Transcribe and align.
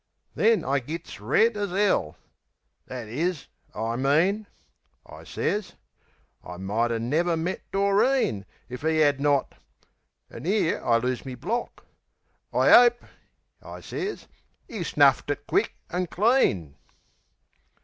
Then 0.33 0.65
I 0.65 0.79
gits 0.79 1.19
red 1.21 1.55
as 1.55 1.71
'ell, 1.71 2.17
"That 2.87 3.07
is 3.07 3.45
I 3.75 3.95
mean," 3.97 4.47
I 5.05 5.23
sez, 5.23 5.73
"I 6.43 6.57
mighter 6.57 6.97
never 6.97 7.37
met 7.37 7.61
Doreen 7.71 8.47
If 8.67 8.83
'e 8.83 9.03
'ad 9.03 9.19
not" 9.21 9.53
an' 10.31 10.47
'ere 10.47 10.83
I 10.83 10.97
lose 10.97 11.23
me 11.23 11.35
block 11.35 11.85
"I 12.51 12.71
'ope," 12.71 13.05
I 13.61 13.79
sez, 13.81 14.25
"'e 14.67 14.81
snuffed 14.81 15.29
it 15.29 15.45
quick 15.45 15.75
and 15.91 16.09
clean." 16.09 16.77